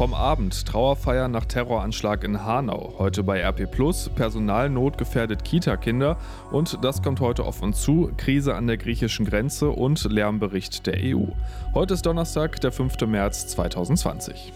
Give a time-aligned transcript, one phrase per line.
[0.00, 2.94] Vom Abend Trauerfeier nach Terroranschlag in Hanau.
[2.96, 4.08] Heute bei RP Plus.
[4.08, 6.16] Personalnot gefährdet Kita-Kinder.
[6.50, 8.10] Und das kommt heute auf uns zu.
[8.16, 11.26] Krise an der griechischen Grenze und Lärmbericht der EU.
[11.74, 12.98] Heute ist Donnerstag, der 5.
[13.08, 14.54] März 2020.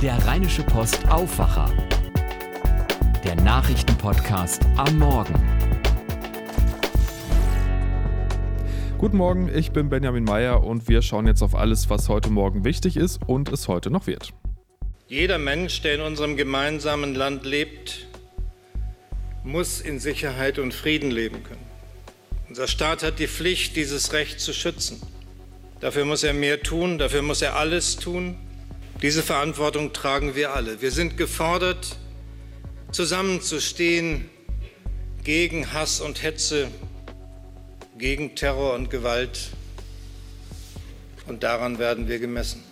[0.00, 1.68] Der Rheinische Post Aufwacher.
[3.24, 5.34] Der Nachrichtenpodcast am Morgen.
[8.96, 12.64] Guten Morgen, ich bin Benjamin Meyer und wir schauen jetzt auf alles, was heute Morgen
[12.64, 14.32] wichtig ist und es heute noch wird.
[15.08, 18.08] Jeder Mensch, der in unserem gemeinsamen Land lebt,
[19.44, 21.64] muss in Sicherheit und Frieden leben können.
[22.48, 25.00] Unser Staat hat die Pflicht, dieses Recht zu schützen.
[25.78, 28.36] Dafür muss er mehr tun, dafür muss er alles tun.
[29.00, 30.82] Diese Verantwortung tragen wir alle.
[30.82, 31.98] Wir sind gefordert,
[32.90, 34.28] zusammenzustehen
[35.22, 36.66] gegen Hass und Hetze,
[37.96, 39.50] gegen Terror und Gewalt.
[41.28, 42.65] Und daran werden wir gemessen.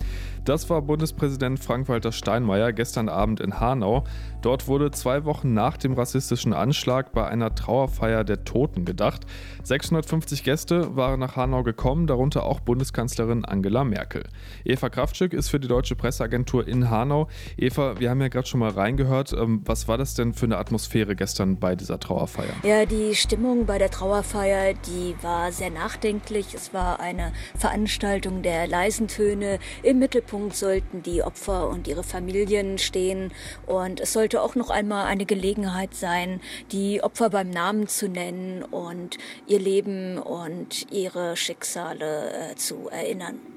[0.45, 4.05] Das war Bundespräsident Frank-Walter Steinmeier gestern Abend in Hanau.
[4.45, 9.23] Dort wurde zwei Wochen nach dem rassistischen Anschlag bei einer Trauerfeier der Toten gedacht.
[9.63, 14.25] 650 Gäste waren nach Hanau gekommen, darunter auch Bundeskanzlerin Angela Merkel.
[14.63, 17.29] Eva Kraftschick ist für die Deutsche Presseagentur in Hanau.
[17.57, 19.33] Eva, wir haben ja gerade schon mal reingehört.
[19.33, 22.53] Ähm, was war das denn für eine Atmosphäre gestern bei dieser Trauerfeier?
[22.65, 26.53] Ja, die Stimmung bei der Trauerfeier, die war sehr nachdenklich.
[26.53, 29.59] Es war eine Veranstaltung der leisen Töne.
[29.83, 33.33] Im Mittelpunkt sollten die Opfer und ihre Familien stehen
[33.65, 36.41] und es sollte auch noch einmal eine Gelegenheit sein,
[36.73, 43.54] die Opfer beim Namen zu nennen und ihr Leben und ihre Schicksale äh, zu erinnern.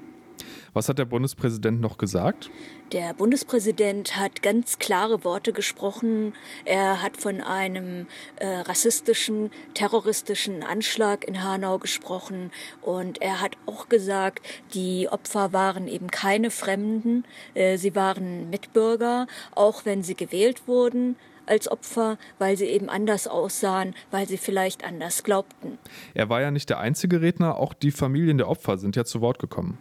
[0.78, 2.50] Was hat der Bundespräsident noch gesagt?
[2.92, 6.34] Der Bundespräsident hat ganz klare Worte gesprochen.
[6.64, 12.52] Er hat von einem äh, rassistischen, terroristischen Anschlag in Hanau gesprochen.
[12.80, 17.24] Und er hat auch gesagt, die Opfer waren eben keine Fremden.
[17.54, 23.26] Äh, sie waren Mitbürger, auch wenn sie gewählt wurden als Opfer, weil sie eben anders
[23.26, 25.78] aussahen, weil sie vielleicht anders glaubten.
[26.14, 29.20] Er war ja nicht der einzige Redner, auch die Familien der Opfer sind ja zu
[29.20, 29.78] Wort gekommen.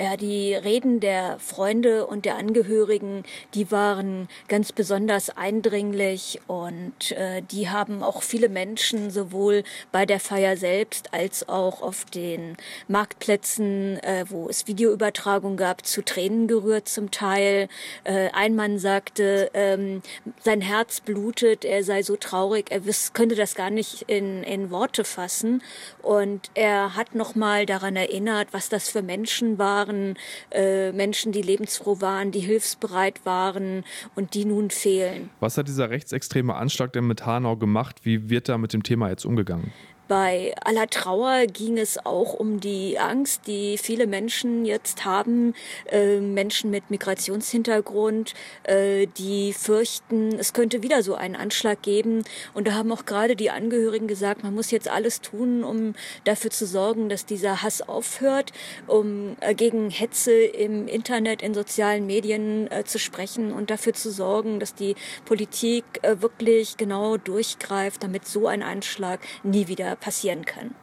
[0.00, 7.42] Ja, die Reden der Freunde und der Angehörigen, die waren ganz besonders eindringlich und äh,
[7.42, 12.56] die haben auch viele Menschen sowohl bei der Feier selbst als auch auf den
[12.86, 17.68] Marktplätzen, äh, wo es Videoübertragung gab, zu Tränen gerührt zum Teil.
[18.04, 20.02] Äh, ein Mann sagte, ähm,
[20.40, 24.70] sein Herz blutet, er sei so traurig, er wiss, könnte das gar nicht in, in
[24.70, 25.60] Worte fassen
[26.02, 30.14] und er hat nochmal daran erinnert, was das für Menschen waren waren,
[30.50, 33.84] äh, Menschen, die lebensfroh waren, die hilfsbereit waren
[34.14, 35.30] und die nun fehlen.
[35.40, 38.00] Was hat dieser rechtsextreme Anschlag denn mit Hanau gemacht?
[38.04, 39.72] Wie wird da mit dem Thema jetzt umgegangen?
[40.08, 45.54] Bei aller Trauer ging es auch um die Angst, die viele Menschen jetzt haben,
[45.92, 48.32] äh, Menschen mit Migrationshintergrund,
[48.62, 52.24] äh, die fürchten, es könnte wieder so einen Anschlag geben.
[52.54, 55.94] Und da haben auch gerade die Angehörigen gesagt, man muss jetzt alles tun, um
[56.24, 58.52] dafür zu sorgen, dass dieser Hass aufhört,
[58.86, 64.10] um äh, gegen Hetze im Internet, in sozialen Medien äh, zu sprechen und dafür zu
[64.10, 64.94] sorgen, dass die
[65.26, 70.74] Politik äh, wirklich genau durchgreift, damit so ein Anschlag nie wieder passieren kann.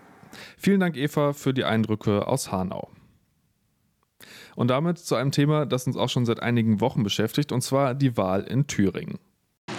[0.58, 2.90] Vielen Dank, Eva, für die Eindrücke aus Hanau.
[4.56, 7.94] Und damit zu einem Thema, das uns auch schon seit einigen Wochen beschäftigt, und zwar
[7.94, 9.20] die Wahl in Thüringen.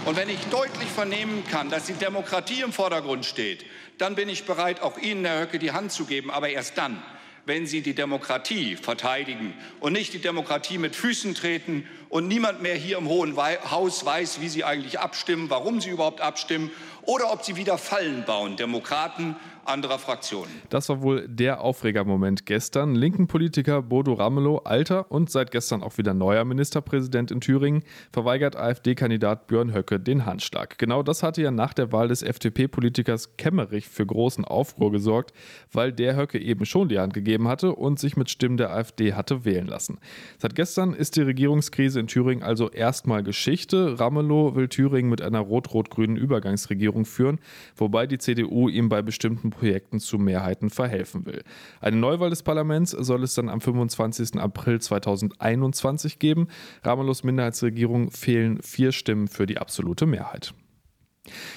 [0.05, 3.65] Und wenn ich deutlich vernehmen kann, dass die Demokratie im Vordergrund steht,
[3.99, 7.03] dann bin ich bereit, auch Ihnen, Herr Höcke, die Hand zu geben, aber erst dann,
[7.47, 12.75] wenn Sie die Demokratie verteidigen und nicht die Demokratie mit Füßen treten und niemand mehr
[12.75, 17.45] hier im Hohen Haus weiß, wie Sie eigentlich abstimmen, warum Sie überhaupt abstimmen oder ob
[17.45, 18.57] Sie wieder Fallen bauen.
[18.57, 19.37] Demokraten
[19.69, 20.51] anderer Fraktionen.
[20.71, 22.95] Das war wohl der Aufregermoment gestern.
[22.95, 27.83] Linken Politiker Bodo Ramelow, alter und seit gestern auch wieder neuer Ministerpräsident in Thüringen,
[28.13, 30.79] verweigert AfD-Kandidat Björn Höcke den Handschlag.
[30.79, 35.33] Genau das hatte ja nach der Wahl des FDP-Politikers Kemmerich für großen Aufruhr gesorgt,
[35.73, 39.15] weil der Höcke eben schon die Hand gegeben hatte und sich mit Stimmen der AfD
[39.15, 39.99] hatte wählen lassen.
[40.39, 43.99] Seit gestern ist die Regierungskrise in Thüringen also erstmal Geschichte.
[43.99, 47.41] Ramelow will Thüringen mit einer rot-rot-grünen Übergangsregierung führen,
[47.77, 51.43] wobei die CDU ihm bei bestimmten Projekten zu Mehrheiten verhelfen will.
[51.81, 54.39] Eine Neuwahl des Parlaments soll es dann am 25.
[54.39, 56.49] April 2021 geben.
[56.83, 60.55] Ramelos Minderheitsregierung fehlen vier Stimmen für die absolute Mehrheit.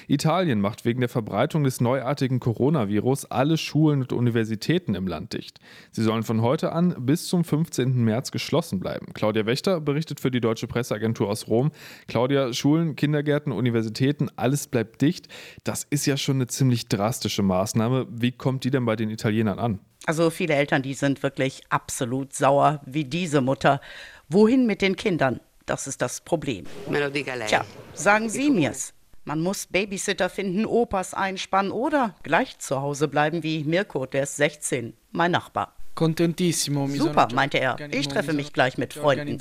[0.07, 5.59] Italien macht wegen der Verbreitung des neuartigen Coronavirus alle Schulen und Universitäten im Land dicht.
[5.91, 8.03] Sie sollen von heute an bis zum 15.
[8.03, 9.13] März geschlossen bleiben.
[9.13, 11.71] Claudia Wächter berichtet für die Deutsche Presseagentur aus Rom.
[12.07, 15.27] Claudia, Schulen, Kindergärten, Universitäten, alles bleibt dicht.
[15.63, 18.07] Das ist ja schon eine ziemlich drastische Maßnahme.
[18.09, 19.79] Wie kommt die denn bei den Italienern an?
[20.05, 23.81] Also viele Eltern, die sind wirklich absolut sauer, wie diese Mutter
[24.29, 25.39] Wohin mit den Kindern?
[25.65, 26.65] Das ist das Problem.
[27.47, 28.93] Tja, sagen Sie mir's.
[29.29, 34.37] Man muss Babysitter finden, Opas einspannen oder gleich zu Hause bleiben wie Mirko, der ist
[34.37, 35.75] 16, mein Nachbar.
[36.97, 37.77] Super, meinte er.
[37.91, 39.37] Ich treffe mich gleich mit Freunden.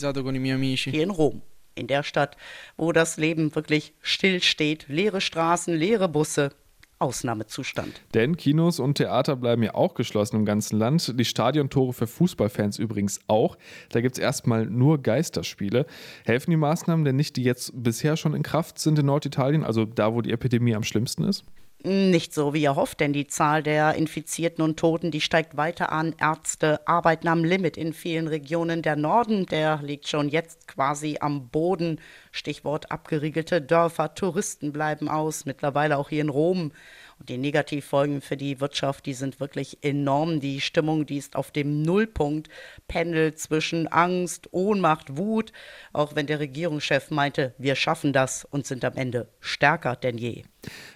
[0.93, 1.41] Hier in Rom,
[1.75, 2.37] in der Stadt,
[2.77, 4.85] wo das Leben wirklich still steht.
[4.89, 6.51] Leere Straßen, leere Busse,
[6.99, 8.01] Ausnahmezustand.
[8.15, 11.19] Denn Kinos und Theater bleiben ja auch geschlossen im ganzen Land.
[11.19, 13.57] Die Stadiontore für Fußballfans übrigens auch.
[13.91, 15.87] Da gibt es erstmal nur Geisterspiele.
[16.25, 19.85] Helfen die Maßnahmen denn nicht, die jetzt bisher schon in Kraft sind in Norditalien, also
[19.85, 21.45] da, wo die Epidemie am schlimmsten ist?
[21.85, 25.93] Nicht so, wie er hofft, denn die Zahl der Infizierten und Toten, die steigt weiter
[25.93, 26.13] an.
[26.19, 28.83] Ärzte arbeiten am Limit in vielen Regionen.
[28.83, 32.01] Der Norden, der liegt schon jetzt quasi am Boden.
[32.33, 34.13] Stichwort abgeriegelte Dörfer.
[34.17, 36.73] Touristen bleiben aus, mittlerweile auch hier in Rom.
[37.21, 40.41] Und die Negativfolgen für die Wirtschaft, die sind wirklich enorm.
[40.41, 42.49] Die Stimmung, die ist auf dem Nullpunkt,
[42.89, 45.53] pendelt zwischen Angst, Ohnmacht, Wut,
[45.93, 50.43] auch wenn der Regierungschef meinte, wir schaffen das und sind am Ende stärker denn je.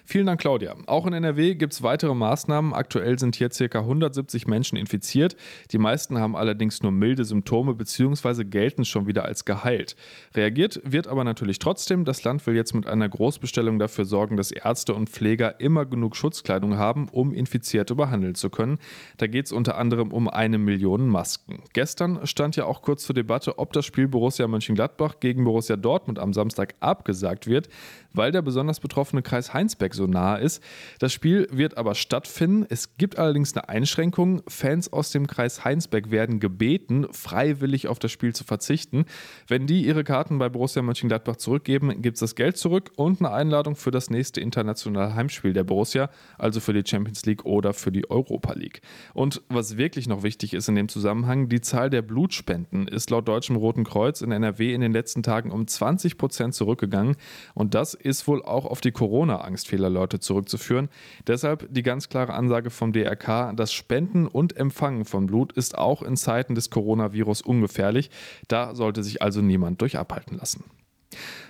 [0.05, 0.75] Vielen Dank, Claudia.
[0.85, 2.73] Auch in NRW gibt es weitere Maßnahmen.
[2.73, 3.79] Aktuell sind hier ca.
[3.79, 5.37] 170 Menschen infiziert.
[5.71, 8.43] Die meisten haben allerdings nur milde Symptome bzw.
[8.43, 9.95] gelten schon wieder als geheilt.
[10.35, 12.03] Reagiert wird aber natürlich trotzdem.
[12.05, 16.15] Das Land will jetzt mit einer Großbestellung dafür sorgen, dass Ärzte und Pfleger immer genug
[16.15, 18.79] Schutzkleidung haben, um Infizierte behandeln zu können.
[19.17, 21.63] Da geht es unter anderem um eine Million Masken.
[21.73, 26.19] Gestern stand ja auch kurz zur Debatte, ob das Spiel Borussia Mönchengladbach gegen Borussia Dortmund
[26.19, 27.69] am Samstag abgesagt wird,
[28.11, 30.61] weil der besonders betroffene Kreis Heinsberg so nah ist.
[30.99, 32.65] Das Spiel wird aber stattfinden.
[32.69, 34.41] Es gibt allerdings eine Einschränkung.
[34.47, 39.05] Fans aus dem Kreis Heinsberg werden gebeten, freiwillig auf das Spiel zu verzichten.
[39.47, 43.31] Wenn die ihre Karten bei Borussia Mönchengladbach zurückgeben, gibt es das Geld zurück und eine
[43.31, 47.91] Einladung für das nächste internationale Heimspiel der Borussia, also für die Champions League oder für
[47.91, 48.81] die Europa League.
[49.13, 53.29] Und was wirklich noch wichtig ist in dem Zusammenhang, die Zahl der Blutspenden ist laut
[53.29, 57.15] Deutschem Roten Kreuz in NRW in den letzten Tagen um 20 Prozent zurückgegangen.
[57.53, 60.89] Und das ist wohl auch auf die Corona-Angst vieler Leute zurückzuführen.
[61.27, 66.01] Deshalb die ganz klare Ansage vom DRK, das Spenden und Empfangen von Blut ist auch
[66.01, 68.09] in Zeiten des Coronavirus ungefährlich.
[68.47, 70.63] Da sollte sich also niemand durch abhalten lassen.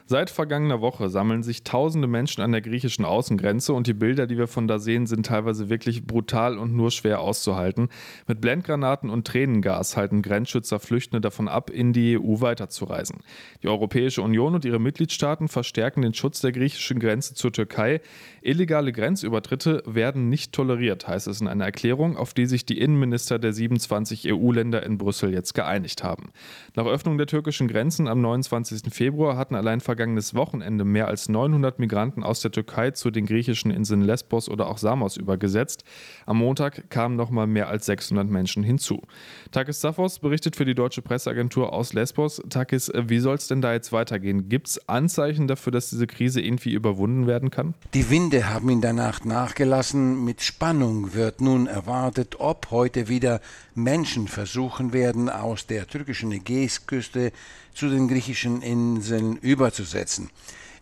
[0.06, 4.38] Seit vergangener Woche sammeln sich tausende Menschen an der griechischen Außengrenze und die Bilder, die
[4.38, 7.88] wir von da sehen, sind teilweise wirklich brutal und nur schwer auszuhalten.
[8.28, 13.20] Mit Blendgranaten und Tränengas halten Grenzschützer Flüchtende davon ab, in die EU weiterzureisen.
[13.64, 18.02] Die Europäische Union und ihre Mitgliedstaaten verstärken den Schutz der griechischen Grenze zur Türkei.
[18.42, 23.40] Illegale Grenzübertritte werden nicht toleriert, heißt es in einer Erklärung, auf die sich die Innenminister
[23.40, 26.32] der 27 EU-Länder in Brüssel jetzt geeinigt haben.
[26.76, 28.94] Nach Öffnung der türkischen Grenzen am 29.
[28.94, 33.70] Februar hatten allein vergangenes Wochenende mehr als 900 Migranten aus der Türkei zu den griechischen
[33.70, 35.84] Inseln Lesbos oder auch Samos übergesetzt.
[36.26, 39.04] Am Montag kamen noch mal mehr als 600 Menschen hinzu.
[39.52, 42.42] Takis Safos berichtet für die deutsche Presseagentur aus Lesbos.
[42.50, 44.50] Takis, wie soll es denn da jetzt weitergehen?
[44.50, 47.76] Gibt es Anzeichen dafür, dass diese Krise irgendwie überwunden werden kann?
[47.94, 50.26] Die Winde haben in der Nacht nachgelassen.
[50.26, 53.42] Mit Spannung wird nun erwartet, ob heute wieder
[53.76, 57.32] Menschen versuchen werden, aus der türkischen Ägäisküste
[57.74, 60.30] zu den griechischen Inseln überzusetzen.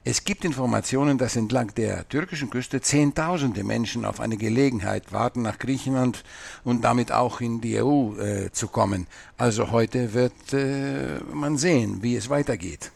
[0.03, 5.59] Es gibt Informationen, dass entlang der türkischen Küste Zehntausende Menschen auf eine Gelegenheit warten, nach
[5.59, 6.23] Griechenland
[6.63, 9.05] und damit auch in die EU äh, zu kommen.
[9.37, 12.91] Also heute wird äh, man sehen, wie es weitergeht.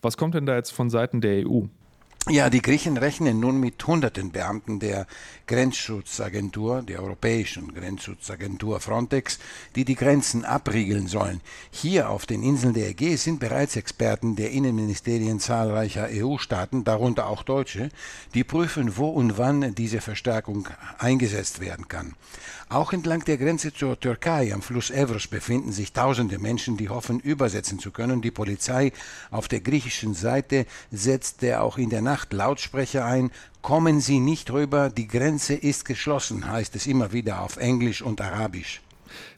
[0.00, 1.62] Was kommt denn da jetzt von Seiten der EU?
[2.30, 5.06] Ja, die Griechen rechnen nun mit hunderten Beamten der
[5.46, 9.38] Grenzschutzagentur, der europäischen Grenzschutzagentur Frontex,
[9.76, 11.42] die die Grenzen abriegeln sollen.
[11.70, 17.42] Hier auf den Inseln der Ägäis sind bereits Experten der Innenministerien zahlreicher EU-Staaten, darunter auch
[17.42, 17.90] Deutsche,
[18.32, 20.66] die prüfen, wo und wann diese Verstärkung
[20.96, 22.14] eingesetzt werden kann.
[22.74, 27.20] Auch entlang der Grenze zur Türkei am Fluss Evros befinden sich tausende Menschen, die hoffen,
[27.20, 28.20] übersetzen zu können.
[28.20, 28.90] Die Polizei
[29.30, 33.30] auf der griechischen Seite setzte auch in der Nacht Lautsprecher ein.
[33.62, 38.20] Kommen Sie nicht rüber, die Grenze ist geschlossen, heißt es immer wieder auf Englisch und
[38.20, 38.82] Arabisch.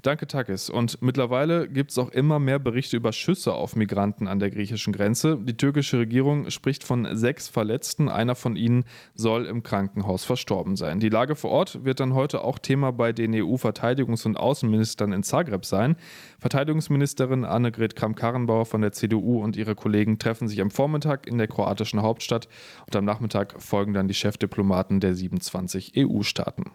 [0.02, 0.70] Danke, Takis.
[0.70, 4.92] Und mittlerweile gibt es auch immer mehr Berichte über Schüsse auf Migranten an der griechischen
[4.92, 5.38] Grenze.
[5.40, 8.08] Die türkische Regierung spricht von sechs Verletzten.
[8.08, 11.00] Einer von ihnen soll im Krankenhaus verstorben sein.
[11.00, 15.22] Die Lage vor Ort wird dann heute auch Thema bei den EU-Verteidigungs- und Außenministern in
[15.22, 15.96] Zagreb sein.
[16.38, 21.48] Verteidigungsministerin Annegret Kramp-Karrenbauer von der CDU und ihre Kollegen treffen sich am Vormittag in der
[21.48, 22.48] kroatischen Hauptstadt
[22.86, 26.70] und am Nachmittag folgen dann die Chefdiplomaten der 27 EU-Staaten.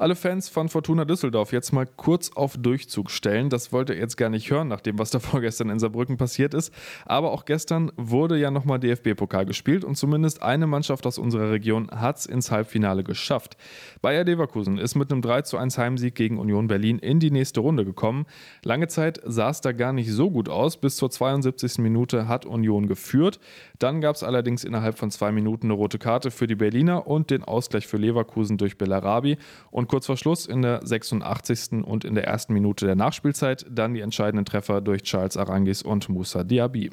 [0.00, 3.50] Alle Fans von Fortuna Düsseldorf jetzt mal kurz auf Durchzug stellen.
[3.50, 6.54] Das wollt ihr jetzt gar nicht hören, nach dem, was da vorgestern in Saarbrücken passiert
[6.54, 6.72] ist.
[7.04, 11.90] Aber auch gestern wurde ja nochmal DFB-Pokal gespielt und zumindest eine Mannschaft aus unserer Region
[11.90, 13.58] hat es ins Halbfinale geschafft.
[14.00, 17.60] Bayer Leverkusen ist mit einem 3 zu 1 Heimsieg gegen Union Berlin in die nächste
[17.60, 18.24] Runde gekommen.
[18.64, 20.78] Lange Zeit sah es da gar nicht so gut aus.
[20.78, 21.76] Bis zur 72.
[21.76, 23.38] Minute hat Union geführt.
[23.78, 27.28] Dann gab es allerdings innerhalb von zwei Minuten eine rote Karte für die Berliner und
[27.28, 29.36] den Ausgleich für Leverkusen durch Bellarabi.
[29.70, 31.82] Und kurz vor Schluss in der 86.
[31.82, 36.08] und in der ersten Minute der Nachspielzeit dann die entscheidenden Treffer durch Charles Arangis und
[36.08, 36.90] Moussa Diaby.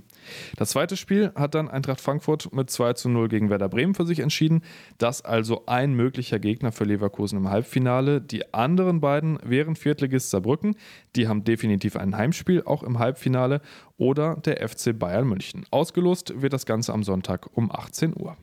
[0.56, 4.08] Das zweite Spiel hat dann Eintracht Frankfurt mit 2 zu 0 gegen Werder Bremen für
[4.08, 4.64] sich entschieden.
[4.98, 8.20] Das also ein möglicher Gegner für Leverkusen im Halbfinale.
[8.20, 10.76] Die anderen beiden wären Viertligist Saarbrücken.
[11.16, 13.62] Die haben definitiv ein Heimspiel, auch im Halbfinale.
[13.98, 15.68] Oder der FC Bayern München.
[15.70, 18.38] Ausgelost wird das Ganze am Sonntag um 18 Uhr.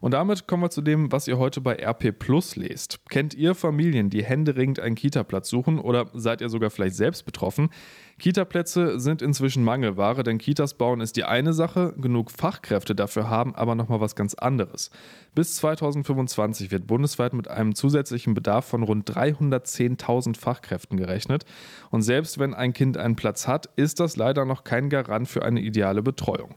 [0.00, 3.00] Und damit kommen wir zu dem, was ihr heute bei RP Plus lest.
[3.08, 7.70] Kennt ihr Familien, die händeringend einen Kita-Platz suchen oder seid ihr sogar vielleicht selbst betroffen?
[8.18, 13.54] Kita-Plätze sind inzwischen Mangelware, denn Kitas bauen ist die eine Sache, genug Fachkräfte dafür haben
[13.54, 14.90] aber nochmal was ganz anderes.
[15.34, 21.44] Bis 2025 wird bundesweit mit einem zusätzlichen Bedarf von rund 310.000 Fachkräften gerechnet.
[21.90, 25.42] Und selbst wenn ein Kind einen Platz hat, ist das leider noch kein Garant für
[25.42, 26.54] eine ideale Betreuung.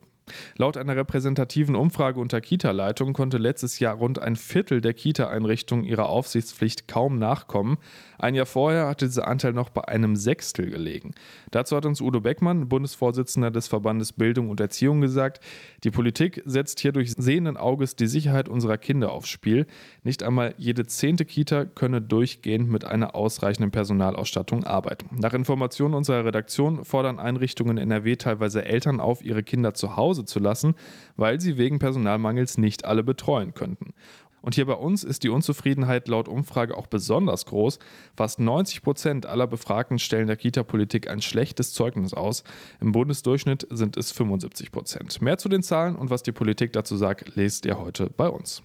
[0.57, 6.09] Laut einer repräsentativen Umfrage unter Kita-Leitungen konnte letztes Jahr rund ein Viertel der Kita-Einrichtungen ihrer
[6.09, 7.77] Aufsichtspflicht kaum nachkommen.
[8.19, 11.13] Ein Jahr vorher hatte dieser Anteil noch bei einem Sechstel gelegen.
[11.51, 15.39] Dazu hat uns Udo Beckmann, Bundesvorsitzender des Verbandes Bildung und Erziehung, gesagt,
[15.83, 19.67] die Politik setzt hier durch sehenden Auges die Sicherheit unserer Kinder aufs Spiel.
[20.03, 25.19] Nicht einmal jede zehnte Kita könne durchgehend mit einer ausreichenden Personalausstattung arbeiten.
[25.19, 30.16] Nach Informationen unserer Redaktion fordern Einrichtungen in NRW teilweise Eltern auf, ihre Kinder zu Hause
[30.23, 30.75] zu lassen,
[31.15, 33.93] weil sie wegen Personalmangels nicht alle betreuen könnten.
[34.41, 37.79] Und hier bei uns ist die Unzufriedenheit laut Umfrage auch besonders groß.
[38.15, 42.43] Fast 90 Prozent aller Befragten stellen der Kita-Politik ein schlechtes Zeugnis aus.
[42.79, 45.21] Im Bundesdurchschnitt sind es 75 Prozent.
[45.21, 48.63] Mehr zu den Zahlen und was die Politik dazu sagt, lest ihr heute bei uns.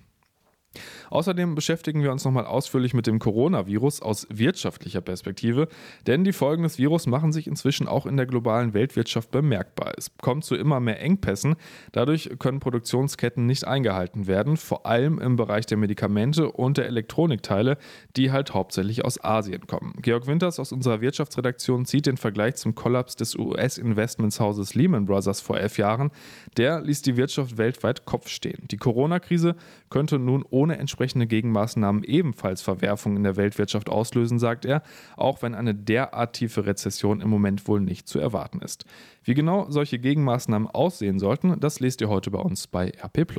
[1.10, 5.68] Außerdem beschäftigen wir uns nochmal ausführlich mit dem Coronavirus aus wirtschaftlicher Perspektive,
[6.06, 9.92] denn die Folgen des Virus machen sich inzwischen auch in der globalen Weltwirtschaft bemerkbar.
[9.96, 11.56] Es kommt zu immer mehr Engpässen,
[11.92, 17.76] dadurch können Produktionsketten nicht eingehalten werden, vor allem im Bereich der Medikamente und der Elektronikteile,
[18.16, 19.94] die halt hauptsächlich aus Asien kommen.
[20.00, 25.58] Georg Winters aus unserer Wirtschaftsredaktion zieht den Vergleich zum Kollaps des US-Investmentshauses Lehman Brothers vor
[25.58, 26.10] elf Jahren.
[26.56, 28.66] Der ließ die Wirtschaft weltweit Kopf stehen.
[28.70, 29.56] Die Corona-Krise
[29.92, 34.82] könnte nun ohne entsprechende Gegenmaßnahmen ebenfalls Verwerfungen in der Weltwirtschaft auslösen, sagt er,
[35.18, 38.86] auch wenn eine derart tiefe Rezession im Moment wohl nicht zu erwarten ist.
[39.22, 43.36] Wie genau solche Gegenmaßnahmen aussehen sollten, das lest ihr heute bei uns bei RP.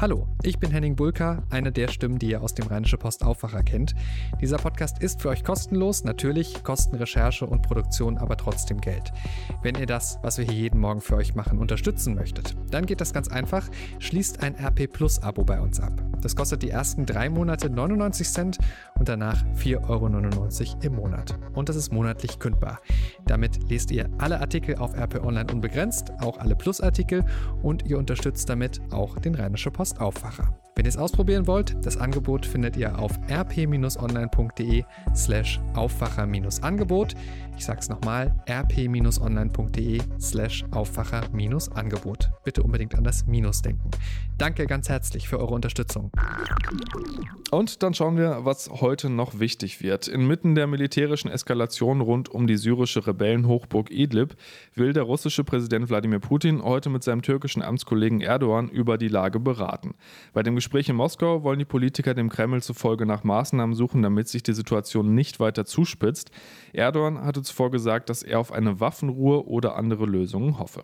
[0.00, 3.64] Hallo, ich bin Henning Bulka, eine der Stimmen, die ihr aus dem Rheinische Post Aufwacher
[3.64, 3.96] kennt.
[4.40, 9.12] Dieser Podcast ist für euch kostenlos, natürlich kosten Recherche und Produktion aber trotzdem Geld.
[9.60, 13.00] Wenn ihr das, was wir hier jeden Morgen für euch machen, unterstützen möchtet, dann geht
[13.00, 13.68] das ganz einfach.
[13.98, 16.00] Schließt ein RP Plus Abo bei uns ab.
[16.20, 18.58] Das kostet die ersten drei Monate 99 Cent
[19.00, 21.36] und danach 4,99 Euro im Monat.
[21.54, 22.80] Und das ist monatlich kündbar.
[23.26, 27.24] Damit lest ihr alle Artikel auf RP Online unbegrenzt, auch alle Plus-Artikel
[27.62, 30.58] und ihr unterstützt damit auch den Rheinische Post Aufwacher.
[30.78, 37.14] Wenn ihr es ausprobieren wollt, das Angebot findet ihr auf rp-online.de slash Aufwacher-Angebot.
[37.56, 42.30] Ich sag's nochmal, rp-online.de slash Aufwacher-Angebot.
[42.44, 43.90] Bitte unbedingt an das Minus denken.
[44.38, 46.12] Danke ganz herzlich für eure Unterstützung.
[47.50, 50.06] Und dann schauen wir, was heute noch wichtig wird.
[50.06, 54.36] Inmitten der militärischen Eskalation rund um die syrische Rebellenhochburg Idlib
[54.76, 59.40] will der russische Präsident Wladimir Putin heute mit seinem türkischen Amtskollegen Erdogan über die Lage
[59.40, 59.77] beraten.
[60.32, 64.28] Bei dem Gespräch in Moskau wollen die Politiker dem Kreml zufolge nach Maßnahmen suchen, damit
[64.28, 66.30] sich die Situation nicht weiter zuspitzt.
[66.72, 70.82] Erdogan hatte zuvor gesagt, dass er auf eine Waffenruhe oder andere Lösungen hoffe.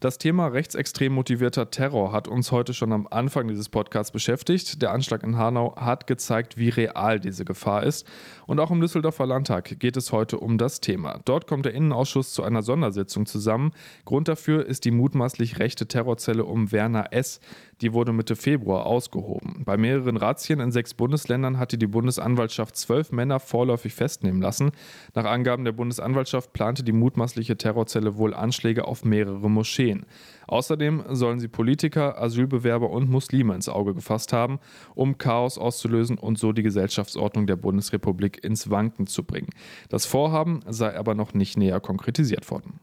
[0.00, 4.82] Das Thema rechtsextrem motivierter Terror hat uns heute schon am Anfang dieses Podcasts beschäftigt.
[4.82, 8.06] Der Anschlag in Hanau hat gezeigt, wie real diese Gefahr ist.
[8.46, 11.20] Und auch im Düsseldorfer Landtag geht es heute um das Thema.
[11.24, 13.72] Dort kommt der Innenausschuss zu einer Sondersitzung zusammen.
[14.04, 17.40] Grund dafür ist die mutmaßlich rechte Terrorzelle um Werner S.
[17.80, 19.62] Die wurde Mitte Februar ausgehoben.
[19.64, 24.72] Bei mehreren Razzien in sechs Bundesländern hatte die Bundesanwaltschaft zwölf Männer vorläufig festnehmen lassen.
[25.14, 30.06] Nach Angaben der Bundesanwaltschaft plante die mutmaßliche Terrorzelle wohl Anschläge auf mehrere Moscheen.
[30.46, 34.58] Außerdem sollen sie Politiker, Asylbewerber und Muslime ins Auge gefasst haben,
[34.94, 39.50] um Chaos auszulösen und so die Gesellschaftsordnung der Bundesrepublik ins Wanken zu bringen.
[39.90, 42.80] Das Vorhaben sei aber noch nicht näher konkretisiert worden.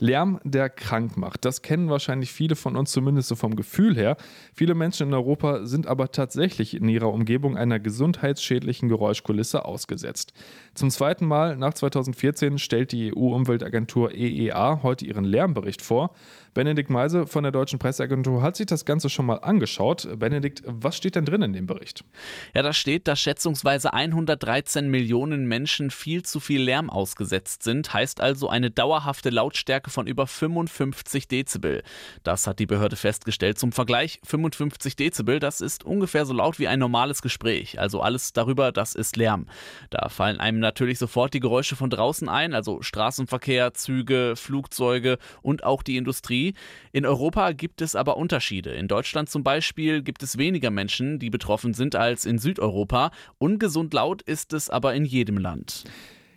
[0.00, 1.44] Lärm, der krank macht.
[1.44, 4.16] Das kennen wahrscheinlich viele von uns zumindest so vom Gefühl her.
[4.54, 10.32] Viele Menschen in Europa sind aber tatsächlich in ihrer Umgebung einer gesundheitsschädlichen Geräuschkulisse ausgesetzt.
[10.74, 16.14] Zum zweiten Mal nach 2014 stellt die EU-Umweltagentur EEA heute ihren Lärmbericht vor.
[16.54, 20.08] Benedikt Meise von der Deutschen Presseagentur hat sich das Ganze schon mal angeschaut.
[20.18, 22.04] Benedikt, was steht denn drin in dem Bericht?
[22.54, 28.20] Ja, da steht, dass schätzungsweise 113 Millionen Menschen viel zu viel Lärm ausgesetzt sind, heißt
[28.20, 31.82] also eine dauerhafte Lautstärke von über 55 Dezibel.
[32.22, 33.58] Das hat die Behörde festgestellt.
[33.58, 37.78] Zum Vergleich, 55 Dezibel, das ist ungefähr so laut wie ein normales Gespräch.
[37.78, 39.46] Also alles darüber, das ist Lärm.
[39.90, 45.64] Da fallen einem natürlich sofort die Geräusche von draußen ein, also Straßenverkehr, Züge, Flugzeuge und
[45.64, 46.54] auch die Industrie.
[46.92, 48.70] In Europa gibt es aber Unterschiede.
[48.70, 53.10] In Deutschland zum Beispiel gibt es weniger Menschen, die betroffen sind, als in Südeuropa.
[53.38, 55.84] Ungesund laut ist es aber in jedem Land.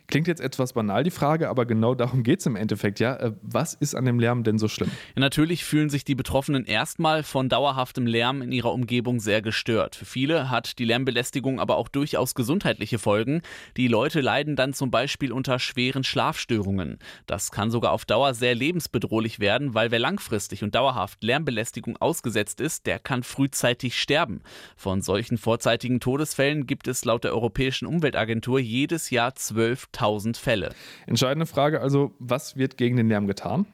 [0.06, 3.16] Klingt jetzt etwas banal, die Frage, aber genau darum geht es im Endeffekt, ja.
[3.16, 4.90] Äh, was ist an dem Lärm denn so schlimm?
[5.16, 9.96] Ja, natürlich fühlen sich die Betroffenen erstmal von dauerhaftem Lärm in ihrer Umgebung sehr gestört.
[9.96, 13.40] Für viele hat die Lärmbelästigung aber auch durchaus gesundheitliche Folgen.
[13.78, 16.98] Die Leute leiden dann zum Beispiel unter schweren Schlafstörungen.
[17.26, 22.60] Das kann sogar auf Dauer sehr lebensbedrohlich werden, weil wer langfristig und dauerhaft Lärmbelästigung ausgesetzt
[22.60, 24.42] ist, der kann frühzeitig sterben.
[24.76, 30.74] Von solchen vorzeitigen Todesfällen gibt es laut der Europäischen Umweltagentur jedes Jahr zwölf 1000 Fälle.
[31.06, 33.66] Entscheidende Frage also, was wird gegen den Lärm getan?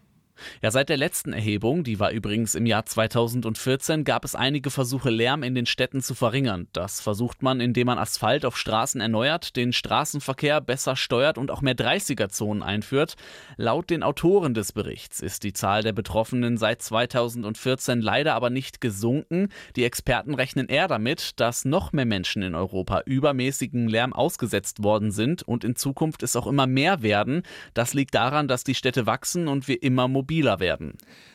[0.62, 5.10] Ja, seit der letzten Erhebung, die war übrigens im Jahr 2014, gab es einige Versuche,
[5.10, 6.68] Lärm in den Städten zu verringern.
[6.72, 11.62] Das versucht man, indem man Asphalt auf Straßen erneuert, den Straßenverkehr besser steuert und auch
[11.62, 13.16] mehr 30er-Zonen einführt.
[13.56, 18.80] Laut den Autoren des Berichts ist die Zahl der Betroffenen seit 2014 leider aber nicht
[18.80, 19.48] gesunken.
[19.76, 25.10] Die Experten rechnen eher damit, dass noch mehr Menschen in Europa übermäßigen Lärm ausgesetzt worden
[25.10, 27.42] sind und in Zukunft es auch immer mehr werden.
[27.74, 30.92] Das liegt daran, dass die Städte wachsen und wir immer mobiler mobiler werden.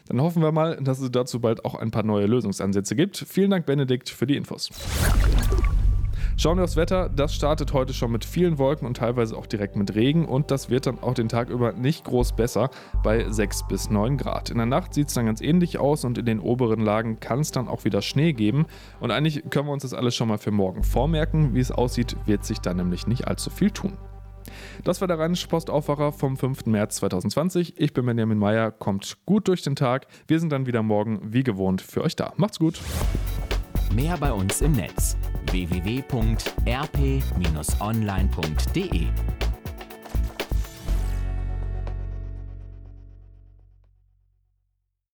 [0.08, 3.18] Dann hoffen wir mal, dass es dazu bald auch ein paar neue Lösungsansätze gibt.
[3.18, 4.70] Vielen Dank, Benedikt, für die Infos.
[6.38, 7.10] Schauen wir aufs Wetter.
[7.10, 10.70] Das startet heute schon mit vielen Wolken und teilweise auch direkt mit Regen und das
[10.70, 12.70] wird dann auch den Tag über nicht groß besser
[13.04, 14.50] bei 6 bis 9 Grad.
[14.50, 17.40] In der Nacht sieht es dann ganz ähnlich aus und in den oberen Lagen kann
[17.40, 18.66] es dann auch wieder Schnee geben.
[19.02, 21.54] Und eigentlich können wir uns das alles schon mal für morgen vormerken.
[21.54, 23.94] Wie es aussieht, wird sich da nämlich nicht allzu viel tun.
[24.84, 26.66] Das war der Rheinische Postaufwacher vom 5.
[26.68, 27.80] März 2020.
[27.80, 30.08] Ich bin Benjamin Meyer, kommt gut durch den Tag.
[30.28, 32.34] Wir sind dann wieder morgen wie gewohnt für euch da.
[32.38, 32.80] Macht's gut.
[33.94, 35.18] Mehr bei uns im Netz
[35.52, 36.36] www.rp-online.de